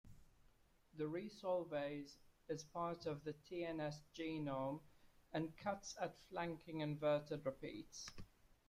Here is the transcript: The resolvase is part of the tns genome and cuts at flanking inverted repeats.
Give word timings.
The 0.95 1.03
resolvase 1.07 2.15
is 2.49 2.63
part 2.63 3.05
of 3.05 3.23
the 3.23 3.33
tns 3.33 3.97
genome 4.17 4.81
and 5.31 5.55
cuts 5.57 5.95
at 6.01 6.15
flanking 6.31 6.79
inverted 6.81 7.45
repeats. 7.45 8.09